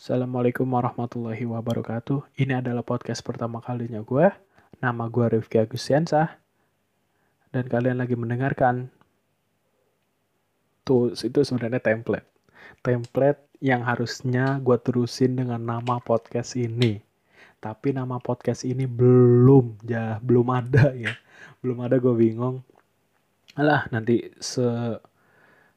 Assalamualaikum 0.00 0.64
warahmatullahi 0.64 1.44
wabarakatuh. 1.44 2.40
Ini 2.40 2.64
adalah 2.64 2.80
podcast 2.80 3.20
pertama 3.20 3.60
kalinya 3.60 4.00
gue. 4.00 4.32
Nama 4.80 5.04
gue 5.12 5.26
Rifki 5.36 5.60
Agustiansah. 5.60 6.40
Dan 7.52 7.68
kalian 7.68 8.00
lagi 8.00 8.16
mendengarkan. 8.16 8.88
Tuh, 10.88 11.12
itu 11.12 11.44
sebenarnya 11.44 11.84
template. 11.84 12.24
Template 12.80 13.44
yang 13.60 13.84
harusnya 13.84 14.56
gue 14.64 14.80
terusin 14.80 15.36
dengan 15.36 15.60
nama 15.60 16.00
podcast 16.00 16.56
ini. 16.56 17.04
Tapi 17.60 17.92
nama 17.92 18.16
podcast 18.16 18.64
ini 18.64 18.88
belum, 18.88 19.84
ya 19.84 20.16
belum 20.24 20.48
ada 20.48 20.96
ya. 20.96 21.12
Belum 21.60 21.76
ada 21.84 22.00
gue 22.00 22.14
bingung. 22.16 22.64
Alah, 23.52 23.84
nanti 23.92 24.32
se 24.40 24.64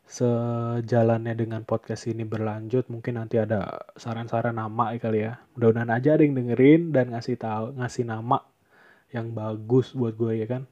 sejalannya 0.04 1.34
dengan 1.34 1.64
podcast 1.64 2.06
ini 2.12 2.28
berlanjut 2.28 2.92
mungkin 2.92 3.18
nanti 3.18 3.40
ada 3.40 3.88
saran-saran 3.96 4.56
nama 4.56 4.94
kali 5.00 5.26
ya. 5.26 5.40
Mudah-mudahan 5.56 5.92
aja 5.92 6.16
ada 6.16 6.24
yang 6.24 6.36
dengerin 6.38 6.92
dan 6.92 7.16
ngasih 7.16 7.40
tahu 7.40 7.66
ngasih 7.80 8.04
nama 8.06 8.44
yang 9.16 9.32
bagus 9.32 9.96
buat 9.96 10.14
gue 10.16 10.44
ya 10.44 10.48
kan? 10.48 10.64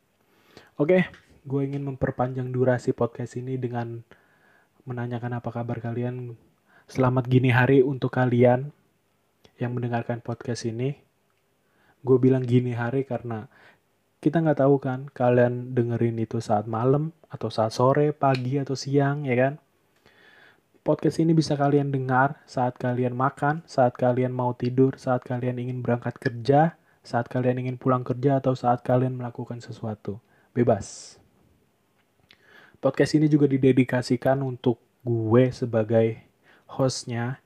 Oke 0.78 1.08
gue 1.42 1.62
ingin 1.66 1.82
memperpanjang 1.82 2.54
durasi 2.54 2.94
podcast 2.94 3.34
ini 3.34 3.58
dengan 3.58 4.06
menanyakan 4.86 5.42
apa 5.42 5.50
kabar 5.50 5.82
kalian. 5.82 6.38
Selamat 6.86 7.26
gini 7.26 7.50
hari 7.50 7.82
untuk 7.82 8.14
kalian 8.14 8.70
yang 9.58 9.72
mendengarkan 9.74 10.22
podcast 10.22 10.70
ini. 10.70 11.02
Gue 12.02 12.18
bilang 12.18 12.46
gini 12.46 12.74
hari 12.74 13.06
karena 13.06 13.50
kita 14.22 14.38
nggak 14.38 14.62
tahu 14.62 14.78
kan 14.78 15.10
kalian 15.18 15.74
dengerin 15.74 16.22
itu 16.22 16.38
saat 16.38 16.70
malam 16.70 17.10
atau 17.34 17.50
saat 17.50 17.74
sore, 17.74 18.14
pagi 18.14 18.62
atau 18.62 18.78
siang 18.78 19.26
ya 19.26 19.34
kan. 19.34 19.54
Podcast 20.86 21.22
ini 21.22 21.34
bisa 21.34 21.58
kalian 21.58 21.90
dengar 21.90 22.38
saat 22.46 22.78
kalian 22.78 23.18
makan, 23.18 23.66
saat 23.66 23.98
kalian 23.98 24.30
mau 24.30 24.54
tidur, 24.54 24.98
saat 24.98 25.26
kalian 25.26 25.58
ingin 25.58 25.82
berangkat 25.82 26.22
kerja, 26.22 26.78
saat 27.02 27.26
kalian 27.30 27.66
ingin 27.66 27.78
pulang 27.82 28.06
kerja 28.06 28.38
atau 28.38 28.54
saat 28.54 28.86
kalian 28.86 29.18
melakukan 29.18 29.58
sesuatu. 29.58 30.22
Bebas. 30.54 31.18
Podcast 32.82 33.14
ini 33.18 33.30
juga 33.30 33.46
didedikasikan 33.50 34.42
untuk 34.42 34.82
gue 35.02 35.50
sebagai 35.54 36.22
hostnya 36.70 37.42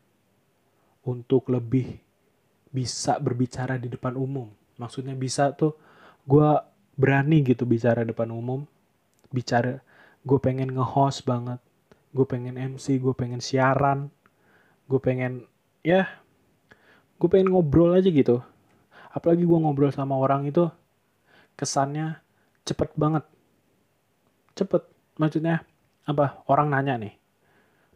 untuk 1.07 1.47
lebih 1.51 1.99
bisa 2.71 3.15
berbicara 3.19 3.79
di 3.79 3.87
depan 3.91 4.15
umum. 4.19 4.47
Maksudnya 4.75 5.15
bisa 5.15 5.51
tuh 5.55 5.75
gue 6.25 6.49
berani 6.97 7.45
gitu 7.45 7.65
bicara 7.69 8.01
depan 8.01 8.29
umum 8.33 8.65
bicara 9.29 9.81
gue 10.25 10.39
pengen 10.41 10.73
nge-host 10.73 11.25
banget 11.25 11.61
gue 12.15 12.25
pengen 12.25 12.55
MC 12.57 12.97
gue 12.97 13.13
pengen 13.13 13.43
siaran 13.43 14.09
gue 14.89 14.99
pengen 15.01 15.45
ya 15.85 16.09
gue 17.15 17.29
pengen 17.31 17.51
ngobrol 17.55 17.95
aja 17.95 18.11
gitu. 18.11 18.43
Apalagi 19.15 19.47
gue 19.47 19.59
ngobrol 19.59 19.91
sama 19.95 20.19
orang 20.19 20.43
itu 20.47 20.67
kesannya 21.55 22.19
cepet 22.67 22.91
banget. 22.99 23.23
Cepet 24.55 24.83
maksudnya 25.15 25.63
apa 26.05 26.43
orang 26.45 26.69
nanya 26.69 27.01
nih 27.01 27.15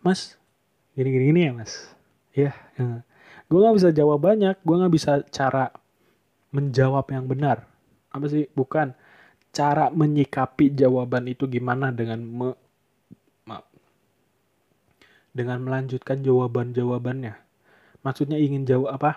mas 0.02 0.40
gini 0.96 1.14
gini 1.14 1.26
gini 1.30 1.42
ya 1.46 1.52
mas? 1.54 1.74
Ya, 2.34 2.52
ya. 2.80 3.04
gue 3.52 3.60
nggak 3.60 3.76
bisa 3.76 3.90
jawab 3.92 4.24
banyak 4.24 4.56
gue 4.64 4.76
nggak 4.80 4.94
bisa 4.94 5.22
cara 5.30 5.76
menjawab 6.56 7.06
yang 7.12 7.28
benar 7.28 7.68
apa 8.10 8.26
sih? 8.30 8.46
Bukan. 8.52 8.94
Cara 9.50 9.90
menyikapi 9.90 10.78
jawaban 10.78 11.26
itu 11.26 11.50
gimana 11.50 11.90
dengan 11.90 12.22
me, 12.22 12.50
maaf, 13.50 13.66
dengan 15.34 15.66
melanjutkan 15.66 16.22
jawaban-jawabannya. 16.22 17.34
Maksudnya 18.06 18.38
ingin 18.38 18.70
jawab 18.70 18.94
apa? 19.02 19.12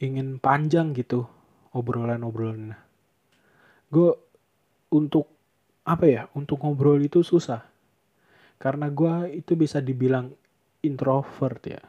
Ingin 0.00 0.40
panjang 0.40 0.96
gitu 0.96 1.28
obrolan-obrolannya. 1.76 2.80
Gue 3.92 4.16
untuk 4.96 5.28
apa 5.84 6.04
ya? 6.08 6.22
Untuk 6.32 6.64
ngobrol 6.64 7.04
itu 7.04 7.20
susah. 7.20 7.68
Karena 8.56 8.88
gue 8.88 9.44
itu 9.44 9.60
bisa 9.60 9.84
dibilang 9.84 10.32
introvert 10.80 11.60
ya. 11.68 11.84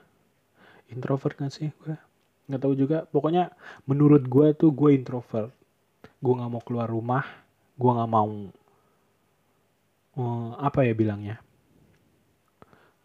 Introvert 0.91 1.39
kan 1.39 1.47
sih 1.47 1.71
gue 1.71 1.95
nggak 2.51 2.61
tahu 2.61 2.75
juga. 2.75 3.07
Pokoknya 3.07 3.55
menurut 3.87 4.27
gue 4.27 4.51
tuh 4.59 4.75
gue 4.75 4.91
introvert 4.91 5.55
gue 6.19 6.33
nggak 6.35 6.51
mau 6.51 6.63
keluar 6.63 6.87
rumah 6.89 7.23
gue 7.75 7.91
nggak 7.91 8.11
mau 8.11 8.31
uh, 10.15 10.51
apa 10.59 10.79
ya 10.87 10.93
bilangnya? 10.95 11.37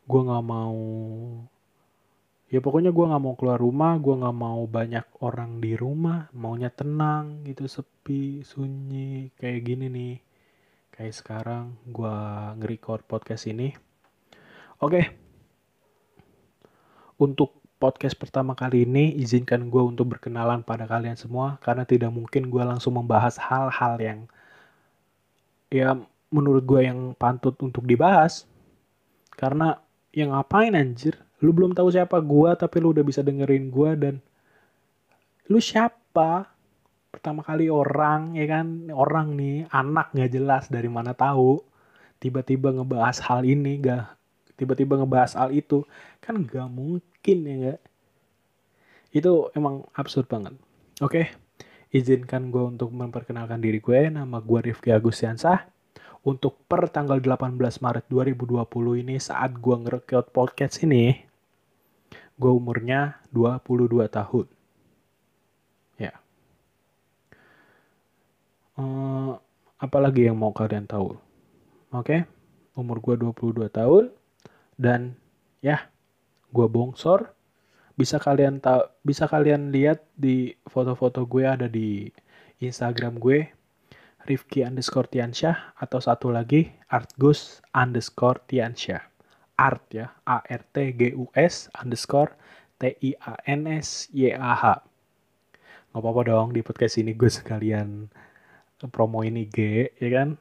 Gue 0.06 0.20
nggak 0.26 0.44
mau 0.46 0.78
ya 2.50 2.58
pokoknya 2.58 2.90
gue 2.90 3.04
nggak 3.06 3.22
mau 3.22 3.34
keluar 3.38 3.58
rumah 3.62 3.94
gue 4.02 4.14
nggak 4.14 4.34
mau 4.36 4.62
banyak 4.66 5.06
orang 5.22 5.62
di 5.62 5.78
rumah 5.78 6.26
maunya 6.34 6.66
tenang 6.74 7.46
gitu 7.46 7.70
sepi 7.70 8.42
sunyi 8.42 9.30
kayak 9.38 9.60
gini 9.66 9.86
nih. 9.90 10.16
Kayak 10.94 11.14
sekarang 11.16 11.64
gue 11.88 12.16
nge-record 12.58 13.06
podcast 13.06 13.46
ini. 13.48 13.72
Oke. 14.80 14.90
Okay. 14.90 15.06
untuk 17.20 17.60
podcast 17.80 18.12
pertama 18.20 18.52
kali 18.52 18.84
ini 18.84 19.16
izinkan 19.16 19.72
gue 19.72 19.80
untuk 19.80 20.12
berkenalan 20.12 20.60
pada 20.60 20.84
kalian 20.84 21.16
semua 21.16 21.56
karena 21.64 21.88
tidak 21.88 22.12
mungkin 22.12 22.52
gue 22.52 22.60
langsung 22.60 23.00
membahas 23.00 23.40
hal-hal 23.40 23.96
yang 23.96 24.20
ya 25.72 25.96
menurut 26.28 26.62
gue 26.68 26.80
yang 26.86 27.16
pantut 27.16 27.58
untuk 27.64 27.88
dibahas. 27.88 28.46
Karena 29.34 29.80
yang 30.12 30.36
ngapain 30.36 30.76
anjir? 30.76 31.16
Lu 31.40 31.56
belum 31.56 31.72
tahu 31.72 31.88
siapa 31.88 32.20
gue 32.20 32.50
tapi 32.54 32.76
lu 32.78 32.92
udah 32.92 33.04
bisa 33.06 33.24
dengerin 33.24 33.72
gue 33.72 33.90
dan 33.96 34.14
lu 35.48 35.58
siapa? 35.58 36.52
Pertama 37.10 37.42
kali 37.42 37.72
orang 37.72 38.38
ya 38.38 38.46
kan? 38.46 38.92
Orang 38.92 39.34
nih 39.40 39.66
anak 39.72 40.14
nggak 40.14 40.30
jelas 40.30 40.64
dari 40.68 40.86
mana 40.86 41.16
tahu. 41.16 41.58
Tiba-tiba 42.20 42.76
ngebahas 42.76 43.16
hal 43.24 43.48
ini 43.48 43.80
gak 43.80 44.12
tiba-tiba 44.60 45.00
ngebahas 45.00 45.40
hal 45.40 45.50
itu. 45.56 45.88
Kan 46.20 46.44
gak 46.44 46.68
mungkin 46.68 47.09
ya 47.24 47.56
gak 47.70 47.80
itu 49.10 49.50
emang 49.58 49.86
absurd 49.98 50.30
banget. 50.30 50.54
Oke 51.02 51.10
okay? 51.10 51.26
izinkan 51.90 52.54
gue 52.54 52.62
untuk 52.62 52.94
memperkenalkan 52.94 53.58
diri 53.58 53.82
gue. 53.82 54.06
Nama 54.10 54.38
gue 54.38 54.70
Rifki 54.70 54.94
Agustiansah. 54.94 55.66
Untuk 56.20 56.60
per 56.68 56.92
tanggal 56.92 57.18
18 57.18 57.56
Maret 57.58 58.04
2020 58.12 59.02
ini 59.02 59.16
saat 59.16 59.56
gue 59.56 59.72
ngerekod 59.72 60.30
podcast 60.30 60.84
ini 60.84 61.26
gue 62.40 62.52
umurnya 62.52 63.20
22 63.32 64.08
tahun. 64.08 64.46
Ya. 65.96 66.16
Uh, 68.76 69.36
apalagi 69.76 70.28
yang 70.28 70.36
mau 70.40 70.52
kalian 70.52 70.88
tahu? 70.88 71.16
Oke 71.90 72.04
okay? 72.04 72.20
umur 72.78 73.00
gue 73.02 73.16
22 73.16 73.68
tahun. 73.72 74.12
Dan 74.80 75.16
ya 75.60 75.88
gue 76.50 76.66
bongsor 76.66 77.32
bisa 77.94 78.18
kalian 78.18 78.62
tahu 78.62 78.86
bisa 79.02 79.26
kalian 79.26 79.70
lihat 79.74 80.02
di 80.16 80.54
foto-foto 80.66 81.26
gue 81.26 81.44
ada 81.44 81.66
di 81.68 82.08
Instagram 82.60 83.16
gue 83.16 83.48
Rifki 84.28 84.60
underscore 84.60 85.08
Tiansyah 85.08 85.80
atau 85.80 85.96
satu 85.96 86.28
lagi 86.28 86.68
Artgus 86.92 87.64
underscore 87.72 88.44
Tiansyah. 88.44 89.00
Art 89.60 89.92
ya 89.92 90.08
A 90.24 90.40
R 90.40 90.62
T 90.72 90.96
G 90.96 91.12
U 91.16 91.28
S 91.36 91.68
underscore 91.76 92.32
T 92.80 92.96
I 93.00 93.12
A 93.20 93.36
N 93.44 93.68
S 93.68 94.08
Y 94.12 94.32
A 94.32 94.56
H. 94.56 94.64
Nggak 95.92 96.00
apa-apa 96.00 96.20
dong 96.32 96.48
di 96.56 96.64
podcast 96.64 96.96
ini 96.96 97.12
gue 97.12 97.28
sekalian 97.28 98.08
promo 98.88 99.20
ini 99.20 99.44
G 99.48 99.88
ya 100.00 100.08
kan? 100.08 100.36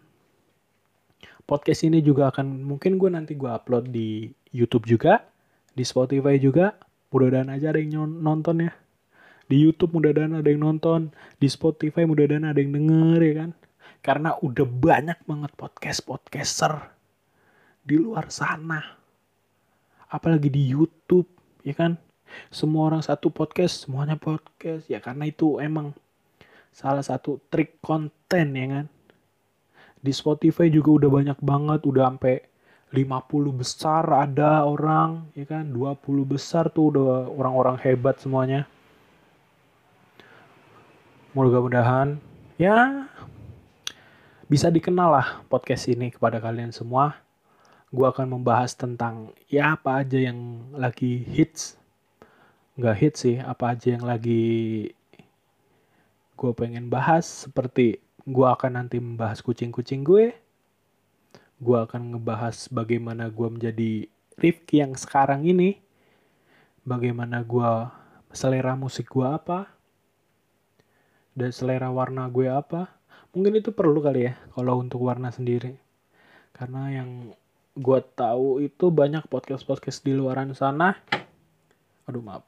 Podcast 1.44 1.84
ini 1.84 2.00
juga 2.00 2.31
akan 2.31 2.64
mungkin 2.64 2.96
gue 2.96 3.09
nanti 3.12 3.36
gue 3.36 3.50
upload 3.50 3.91
di 3.91 4.30
YouTube 4.53 4.86
juga, 4.86 5.26
di 5.79 5.88
Spotify 5.88 6.35
juga. 6.35 6.75
Mudah-mudahan 7.16 7.56
aja 7.56 7.72
ada 7.72 7.79
yang 7.79 8.03
nonton 8.20 8.67
ya. 8.67 8.76
Di 9.47 9.55
YouTube 9.55 9.96
mudah-mudahan 9.96 10.43
ada 10.43 10.49
yang 10.52 10.67
nonton, 10.67 11.16
di 11.40 11.47
Spotify 11.47 12.03
mudah-mudahan 12.03 12.52
ada 12.52 12.59
yang 12.59 12.76
denger 12.76 13.20
ya 13.23 13.34
kan. 13.47 13.52
Karena 14.03 14.35
udah 14.43 14.67
banyak 14.67 15.20
banget 15.23 15.52
podcast-podcaster 15.55 16.91
di 17.87 17.96
luar 17.96 18.28
sana. 18.28 18.99
Apalagi 20.11 20.52
di 20.52 20.67
YouTube, 20.67 21.31
ya 21.64 21.72
kan. 21.72 21.96
Semua 22.52 22.91
orang 22.91 23.02
satu 23.02 23.32
podcast, 23.32 23.87
semuanya 23.87 24.20
podcast. 24.20 24.85
Ya 24.91 24.99
karena 24.99 25.32
itu 25.32 25.64
emang 25.64 25.96
salah 26.70 27.02
satu 27.02 27.41
trik 27.49 27.82
konten 27.82 28.53
ya 28.53 28.67
kan 28.70 28.85
di 29.99 30.16
Spotify 30.16 30.72
juga 30.72 31.03
udah 31.03 31.09
banyak 31.11 31.40
banget, 31.43 31.79
udah 31.84 32.03
sampai 32.08 32.35
50 32.90 33.53
besar 33.53 34.03
ada 34.09 34.66
orang, 34.66 35.30
ya 35.38 35.46
kan? 35.46 35.70
20 35.70 36.26
besar 36.26 36.74
tuh 36.74 36.96
udah 36.96 37.30
orang-orang 37.30 37.78
hebat 37.86 38.18
semuanya. 38.18 38.66
Mudah-mudahan 41.38 42.18
ya 42.58 43.06
bisa 44.50 44.74
dikenal 44.74 45.14
lah 45.14 45.28
podcast 45.46 45.86
ini 45.86 46.09
kepada 46.09 46.41
kalian 46.41 46.74
semua. 46.74 47.22
Gue 47.94 48.09
akan 48.09 48.41
membahas 48.41 48.74
tentang 48.74 49.34
ya 49.46 49.78
apa 49.78 50.02
aja 50.02 50.18
yang 50.18 50.70
lagi 50.74 51.22
hits 51.30 51.80
nggak 52.80 52.96
hit 52.96 53.14
sih 53.20 53.35
apa 53.44 53.76
aja 53.76 54.00
yang 54.00 54.08
lagi 54.08 54.88
gue 56.40 56.52
pengen 56.56 56.88
bahas 56.88 57.44
seperti 57.44 58.00
gue 58.24 58.47
akan 58.47 58.80
nanti 58.80 59.03
membahas 59.03 59.44
kucing-kucing 59.44 60.08
gue 60.08 60.32
gue 61.59 61.78
akan 61.78 62.16
ngebahas 62.16 62.72
bagaimana 62.72 63.28
gue 63.28 63.47
menjadi 63.52 63.91
Rifki 64.40 64.79
yang 64.79 64.96
sekarang 64.96 65.44
ini 65.44 65.76
bagaimana 66.88 67.44
gue 67.44 67.72
selera 68.32 68.79
musik 68.79 69.11
gue 69.11 69.28
apa 69.28 69.67
dan 71.35 71.52
selera 71.52 71.91
warna 71.91 72.32
gue 72.32 72.47
apa. 72.47 72.88
Mungkin 73.35 73.59
itu 73.59 73.76
perlu 73.76 74.00
kali 74.00 74.32
ya 74.32 74.34
kalau 74.56 74.79
untuk 74.79 75.03
warna 75.03 75.29
sendiri. 75.29 75.76
Karena 76.56 76.90
yang 76.91 77.35
gue 77.76 78.00
tahu 78.16 78.64
itu 78.64 78.88
banyak 78.91 79.28
podcast 79.28 79.67
podcast 79.67 80.00
di 80.03 80.16
luaran 80.16 80.56
sana. 80.56 80.96
Aduh 82.08 82.23
maaf. 82.23 82.44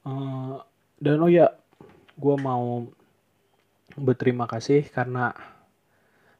Uh, 0.00 0.60
dan 0.96 1.20
oh 1.20 1.28
ya 1.28 1.52
gue 2.16 2.36
mau 2.40 2.88
berterima 4.00 4.48
kasih 4.48 4.88
karena 4.88 5.36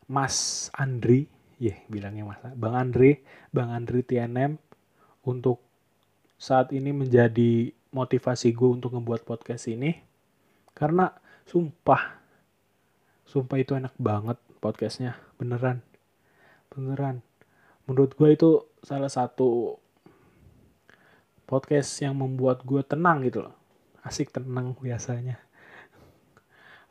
Mas 0.09 0.69
Andri 0.73 1.29
ya 1.61 1.77
yeah, 1.77 1.79
bilangnya 1.93 2.25
Mas. 2.25 2.41
Bang 2.57 2.75
Andri 2.75 3.21
Bang 3.53 3.71
Andri 3.71 4.01
TNM 4.01 4.57
untuk 5.29 5.61
saat 6.41 6.73
ini 6.73 6.91
menjadi 6.97 7.69
motivasi 7.93 8.57
gue 8.57 8.71
untuk 8.81 8.97
ngebuat 8.97 9.29
podcast 9.29 9.69
ini 9.69 9.93
karena 10.73 11.13
sumpah 11.45 12.17
sumpah 13.29 13.59
itu 13.61 13.77
enak 13.77 13.93
banget 14.01 14.41
podcastnya 14.65 15.21
beneran 15.37 15.85
beneran. 16.71 17.21
Menurut 17.91 18.15
gue 18.15 18.31
itu 18.31 18.51
salah 18.87 19.11
satu 19.11 19.77
podcast 21.51 21.91
yang 21.99 22.15
membuat 22.15 22.63
gue 22.63 22.81
tenang 22.87 23.27
gitu 23.27 23.51
loh. 23.51 23.55
Asik 24.07 24.31
tenang 24.31 24.79
biasanya. 24.79 25.43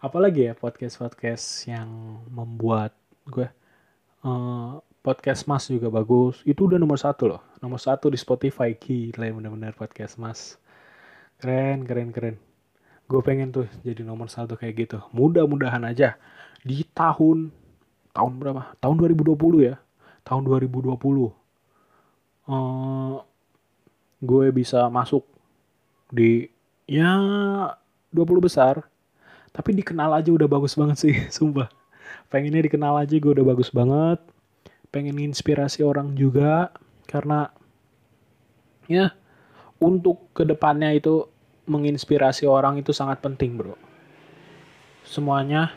Apalagi 0.03 0.51
ya 0.51 0.53
podcast 0.55 0.99
podcast 0.99 1.47
yang 1.67 2.19
membuat 2.27 2.91
gue 3.27 3.47
uh, 4.23 4.79
podcast 4.99 5.47
mas 5.47 5.67
juga 5.67 5.87
bagus. 5.87 6.43
Itu 6.43 6.67
udah 6.67 6.79
nomor 6.79 6.99
satu 6.99 7.29
loh. 7.35 7.41
Nomor 7.63 7.79
satu 7.79 8.11
di 8.11 8.19
Spotify. 8.19 8.75
Gila 8.75 9.31
bener-bener 9.35 9.73
podcast 9.75 10.19
mas. 10.19 10.59
Keren 11.39 11.87
keren 11.87 12.11
keren. 12.11 12.35
Gue 13.09 13.21
pengen 13.25 13.49
tuh 13.49 13.65
jadi 13.81 14.03
nomor 14.05 14.29
satu 14.29 14.59
kayak 14.59 14.75
gitu. 14.87 14.97
Mudah-mudahan 15.15 15.81
aja. 15.87 16.19
Di 16.61 16.83
tahun 16.91 17.49
tahun 18.13 18.31
berapa? 18.37 18.75
Tahun 18.77 18.95
2020 18.99 19.69
ya. 19.71 19.75
Tahun 20.27 20.43
2020 20.45 20.93
uh, 22.49 23.17
gue 24.19 24.45
bisa 24.51 24.91
masuk 24.91 25.25
di 26.11 26.51
ya 26.85 27.15
20 28.13 28.45
besar. 28.45 28.85
Tapi 29.49 29.73
dikenal 29.73 30.13
aja 30.21 30.29
udah 30.29 30.45
bagus 30.45 30.77
banget 30.77 30.97
sih 31.01 31.15
sumpah 31.35 31.78
pengennya 32.29 32.65
dikenal 32.65 33.01
aja 33.01 33.17
gue 33.17 33.31
udah 33.33 33.45
bagus 33.45 33.73
banget. 33.73 34.21
Pengen 34.89 35.21
inspirasi 35.21 35.85
orang 35.85 36.17
juga 36.17 36.73
karena 37.05 37.49
ya 38.89 39.13
untuk 39.81 40.33
ke 40.33 40.45
depannya 40.45 40.93
itu 40.93 41.29
menginspirasi 41.69 42.49
orang 42.49 42.81
itu 42.81 42.89
sangat 42.89 43.21
penting 43.21 43.57
bro. 43.57 43.77
Semuanya 45.05 45.73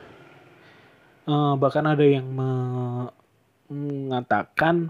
uh, 1.28 1.54
bahkan 1.60 1.84
ada 1.84 2.04
yang 2.04 2.28
mengatakan 3.68 4.88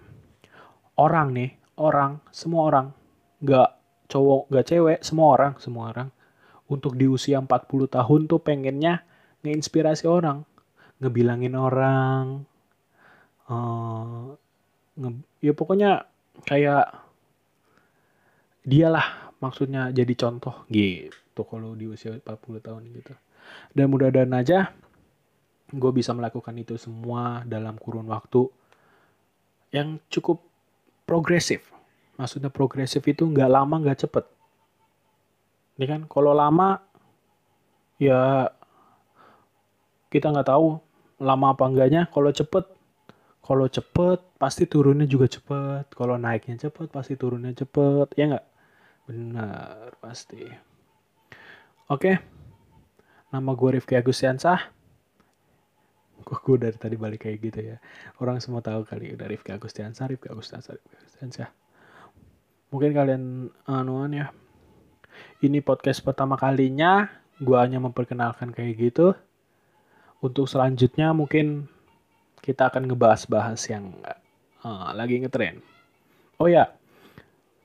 orang 0.99 1.35
nih 1.35 1.50
orang 1.79 2.23
semua 2.31 2.62
orang 2.70 2.87
nggak 3.43 3.70
cowok 4.06 4.43
nggak 4.53 4.67
cewek 4.69 4.99
semua 5.03 5.26
orang 5.35 5.53
semua 5.59 5.91
orang 5.91 6.09
untuk 6.70 6.94
di 6.94 7.11
usia 7.11 7.43
40 7.43 7.49
tahun 7.91 8.20
tuh 8.31 8.41
pengennya 8.41 9.03
ngeinspirasi 9.43 10.06
orang 10.06 10.47
ngebilangin 11.02 11.58
orang 11.58 12.46
uh, 13.50 14.38
nge, 14.94 15.10
ya 15.43 15.52
pokoknya 15.52 16.06
kayak 16.46 16.94
dialah 18.62 19.34
maksudnya 19.43 19.90
jadi 19.90 20.14
contoh 20.14 20.62
gitu 20.70 21.43
kalau 21.43 21.75
di 21.75 21.90
usia 21.90 22.14
40 22.22 22.62
tahun 22.62 22.82
gitu. 22.94 23.12
Dan 23.75 23.90
mudah-mudahan 23.90 24.31
aja 24.38 24.70
gue 25.72 25.90
bisa 25.90 26.14
melakukan 26.14 26.54
itu 26.54 26.78
semua 26.78 27.43
dalam 27.49 27.75
kurun 27.81 28.06
waktu 28.06 28.46
yang 29.75 29.99
cukup 30.06 30.38
progresif. 31.08 31.66
Maksudnya 32.20 32.52
progresif 32.52 33.02
itu 33.08 33.26
nggak 33.26 33.50
lama 33.50 33.75
nggak 33.82 34.06
cepet. 34.06 34.25
Ini 35.81 35.84
kan 35.88 36.00
kalau 36.06 36.37
lama 36.37 36.78
ya 37.99 38.46
kita 40.12 40.28
nggak 40.28 40.52
tahu 40.52 40.91
lama 41.22 41.54
apa 41.54 41.64
enggaknya 41.70 42.10
kalau 42.10 42.34
cepet 42.34 42.66
kalau 43.42 43.66
cepet 43.70 44.19
pasti 44.38 44.66
turunnya 44.66 45.06
juga 45.06 45.30
cepet 45.30 45.94
kalau 45.94 46.19
naiknya 46.19 46.69
cepet 46.69 46.90
pasti 46.90 47.14
turunnya 47.14 47.54
cepet 47.54 48.10
ya 48.19 48.24
nggak 48.34 48.46
Benar, 49.02 49.98
pasti. 49.98 50.46
Oke. 51.90 52.22
Nama 53.34 53.50
gue 53.50 53.70
Rifki 53.80 53.98
Agustiansah. 53.98 54.60
Kok 56.22 56.40
gue 56.46 56.56
dari 56.70 56.78
tadi 56.78 56.94
balik 56.94 57.26
kayak 57.26 57.38
gitu 57.42 57.60
ya. 57.75 57.76
Orang 58.22 58.38
semua 58.38 58.62
tahu 58.62 58.86
kali 58.86 59.10
udah 59.10 59.26
Rifki 59.26 59.50
Agustiansah, 59.50 60.06
Rifki 60.06 60.30
Agustiansah, 60.30 60.78
Rifki 60.78 60.94
Agustiansah. 61.02 61.48
Mungkin 62.70 62.90
kalian 62.94 63.22
anuan 63.66 64.14
ya. 64.14 64.30
Ini 65.42 65.58
podcast 65.66 65.98
pertama 66.06 66.38
kalinya. 66.38 67.10
Gue 67.42 67.58
hanya 67.58 67.82
memperkenalkan 67.82 68.54
kayak 68.54 68.78
gitu. 68.78 69.18
Untuk 70.22 70.46
selanjutnya 70.46 71.10
mungkin 71.10 71.66
kita 72.38 72.70
akan 72.70 72.86
ngebahas-bahas 72.86 73.58
yang 73.66 73.90
uh, 74.62 74.94
lagi 74.94 75.19
ngetren. 75.19 75.58
Oh 76.38 76.46
ya, 76.46 76.70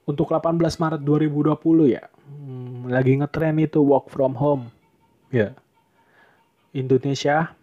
untuk 0.09 0.33
18 0.33 0.57
Maret 0.57 1.01
2020 1.05 1.93
ya, 1.93 2.09
hmm, 2.09 2.89
lagi 2.89 3.13
ngetren 3.17 3.61
itu 3.61 3.81
work 3.81 4.09
from 4.09 4.33
home. 4.33 4.73
Ya. 5.29 5.53
Indonesia 6.73 7.57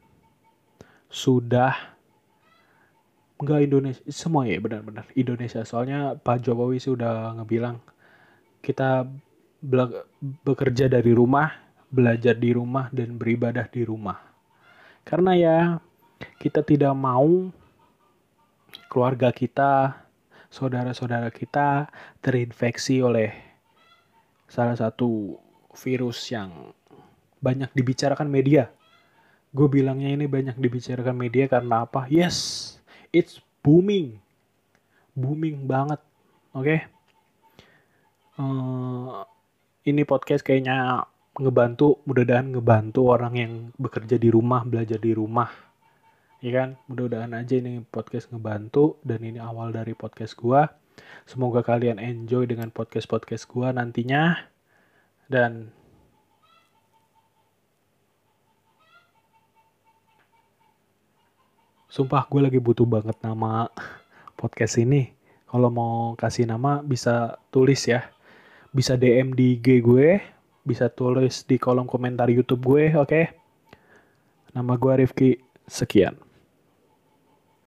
sudah 1.10 1.94
enggak 3.38 3.60
Indonesia 3.62 4.02
semua 4.10 4.48
ya 4.50 4.58
benar-benar 4.58 5.06
Indonesia 5.14 5.62
soalnya 5.62 6.18
Pak 6.18 6.42
Jokowi 6.42 6.82
sudah 6.82 7.38
ngebilang 7.38 7.78
kita 8.58 9.06
bekerja 10.42 10.90
dari 10.90 11.12
rumah, 11.14 11.52
belajar 11.92 12.34
di 12.36 12.50
rumah 12.50 12.90
dan 12.90 13.16
beribadah 13.16 13.68
di 13.68 13.84
rumah. 13.86 14.33
Karena 15.04 15.32
ya 15.36 15.58
kita 16.40 16.64
tidak 16.64 16.96
mau 16.96 17.52
keluarga 18.88 19.30
kita 19.30 20.00
saudara-saudara 20.48 21.28
kita 21.34 21.90
terinfeksi 22.24 23.04
oleh 23.04 23.34
salah 24.48 24.78
satu 24.78 25.36
virus 25.74 26.30
yang 26.30 26.72
banyak 27.42 27.68
dibicarakan 27.74 28.30
media. 28.30 28.70
Gue 29.52 29.68
bilangnya 29.68 30.10
ini 30.14 30.24
banyak 30.24 30.56
dibicarakan 30.56 31.14
media 31.14 31.46
karena 31.46 31.84
apa? 31.84 32.08
Yes, 32.08 32.78
it's 33.12 33.42
booming. 33.60 34.18
Booming 35.14 35.68
banget. 35.68 36.00
Oke. 36.54 36.64
Okay? 36.64 36.80
Uh, 38.34 39.22
eh, 39.22 39.22
ini 39.94 40.02
podcast 40.02 40.42
kayaknya 40.42 41.06
ngebantu, 41.34 41.98
mudah-mudahan 42.06 42.54
ngebantu 42.54 43.00
orang 43.10 43.34
yang 43.34 43.52
bekerja 43.74 44.14
di 44.22 44.30
rumah, 44.30 44.62
belajar 44.62 45.02
di 45.02 45.10
rumah. 45.10 45.50
Ya 46.38 46.50
kan? 46.54 46.68
Mudah-mudahan 46.86 47.34
aja 47.34 47.58
ini 47.58 47.82
podcast 47.82 48.30
ngebantu 48.30 49.02
dan 49.02 49.18
ini 49.24 49.42
awal 49.42 49.74
dari 49.74 49.96
podcast 49.98 50.38
gua. 50.38 50.70
Semoga 51.26 51.66
kalian 51.66 51.98
enjoy 51.98 52.46
dengan 52.46 52.70
podcast 52.70 53.10
podcast 53.10 53.50
gua 53.50 53.74
nantinya. 53.74 54.46
Dan 55.26 55.72
sumpah 61.90 62.28
gue 62.28 62.40
lagi 62.44 62.60
butuh 62.60 62.86
banget 62.86 63.16
nama 63.24 63.66
podcast 64.38 64.78
ini. 64.78 65.10
Kalau 65.48 65.70
mau 65.72 66.12
kasih 66.14 66.46
nama 66.46 66.84
bisa 66.84 67.40
tulis 67.48 67.88
ya. 67.88 68.06
Bisa 68.74 68.98
DM 68.98 69.32
di 69.32 69.58
IG 69.58 69.80
gue 69.80 70.33
bisa 70.64 70.88
tulis 70.88 71.44
di 71.44 71.60
kolom 71.60 71.84
komentar 71.84 72.32
YouTube 72.32 72.64
gue 72.64 72.96
oke 72.96 73.06
okay? 73.06 73.24
nama 74.56 74.74
gue 74.80 74.92
Rifki 75.04 75.30
sekian 75.68 76.16